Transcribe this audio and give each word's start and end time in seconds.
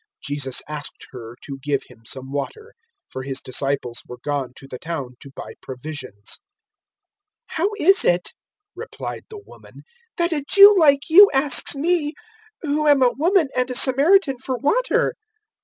Jesus 0.19 0.63
asked 0.67 1.09
her 1.11 1.35
to 1.43 1.59
give 1.61 1.83
Him 1.87 2.05
some 2.07 2.31
water; 2.31 2.73
004:008 3.03 3.11
for 3.11 3.21
His 3.21 3.39
disciples 3.39 4.01
were 4.07 4.17
gone 4.25 4.51
to 4.55 4.67
the 4.67 4.79
town 4.79 5.13
to 5.19 5.29
buy 5.29 5.53
provisions. 5.61 6.39
004:009 6.39 6.39
"How 7.57 7.69
is 7.77 8.03
it," 8.03 8.33
replied 8.75 9.25
the 9.29 9.37
woman, 9.45 9.83
"that 10.17 10.33
a 10.33 10.43
Jew 10.49 10.75
like 10.75 11.07
you 11.11 11.29
asks 11.35 11.75
me, 11.75 12.15
who 12.61 12.87
am 12.87 13.03
a 13.03 13.11
woman 13.13 13.49
and 13.55 13.69
a 13.69 13.75
Samaritan, 13.75 14.39
for 14.39 14.57
water?" 14.57 15.13